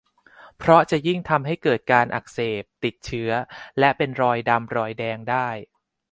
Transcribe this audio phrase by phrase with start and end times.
[0.57, 3.31] เพราะจะยิ่งทำให้เกิดการอักเสบ ติดเชื้อ
[3.79, 5.47] และเป็นรอยดำรอยแดงได้